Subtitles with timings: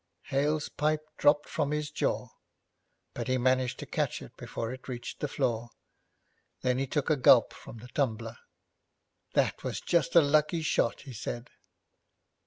[0.23, 2.29] Hale's pipe dropped from his jaw,
[3.13, 5.69] but he managed to catch it before it reached the floor.
[6.61, 8.39] Then he took a gulp from the tumbler.
[9.35, 11.51] 'That was just a lucky shot,' he said.